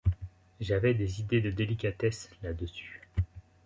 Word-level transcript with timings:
j’avais 0.59 0.95
des 0.95 1.19
idées 1.21 1.41
de 1.41 1.51
délicatesse 1.51 2.31
là-dessus. 2.41 3.07